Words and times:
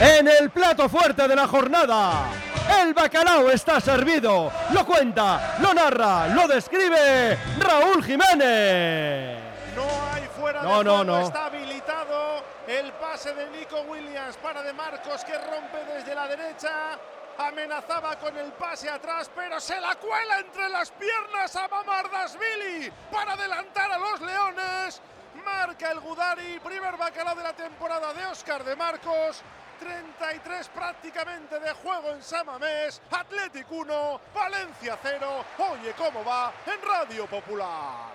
En 0.00 0.26
el 0.28 0.50
plato 0.50 0.88
fuerte 0.88 1.28
de 1.28 1.36
la 1.36 1.46
jornada, 1.46 2.24
el 2.82 2.92
bacalao 2.92 3.50
está 3.50 3.80
servido. 3.80 4.50
Lo 4.72 4.84
cuenta, 4.84 5.56
lo 5.60 5.72
narra, 5.72 6.26
lo 6.28 6.48
describe 6.48 7.38
Raúl 7.58 8.02
Jiménez. 8.04 9.38
No 9.76 9.84
hay 10.12 10.22
fuera 10.36 10.62
No, 10.62 10.78
de 10.78 10.84
no, 10.84 11.04
no. 11.04 11.20
está 11.20 11.46
habilitado 11.46 12.42
el 12.66 12.92
pase 12.94 13.32
de 13.34 13.48
Nico 13.50 13.80
Williams 13.82 14.36
para 14.42 14.62
de 14.62 14.72
Marcos 14.72 15.24
que 15.24 15.34
rompe 15.34 15.78
desde 15.96 16.14
la 16.14 16.26
derecha. 16.26 16.98
Amenazaba 17.38 18.18
con 18.18 18.36
el 18.36 18.52
pase 18.52 18.88
atrás, 18.88 19.30
pero 19.34 19.60
se 19.60 19.80
la 19.80 19.94
cuela 19.96 20.40
entre 20.40 20.68
las 20.68 20.90
piernas 20.92 21.54
a 21.56 21.68
Mamardasvili 21.68 22.92
para 23.10 23.32
adelantar 23.32 23.90
a 23.92 23.98
los 23.98 24.20
Leones. 24.20 25.00
Marca 25.44 25.90
el 25.90 26.00
Gudari, 26.00 26.60
primer 26.60 26.96
bacalao 26.96 27.34
de 27.34 27.42
la 27.42 27.52
temporada 27.52 28.12
de 28.12 28.26
Oscar 28.26 28.64
de 28.64 28.76
Marcos. 28.76 29.42
33 29.80 30.68
prácticamente 30.68 31.58
de 31.58 31.72
juego 31.72 32.10
en 32.10 32.22
Samamés. 32.22 33.02
Athletic 33.10 33.66
1, 33.70 34.20
Valencia 34.32 34.98
0. 35.02 35.44
Oye 35.58 35.92
cómo 35.94 36.24
va 36.24 36.52
en 36.66 36.80
Radio 36.82 37.26
Popular. 37.26 38.12